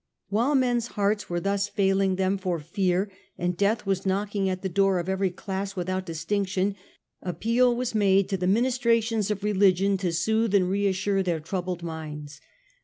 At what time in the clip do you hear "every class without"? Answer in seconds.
5.07-6.07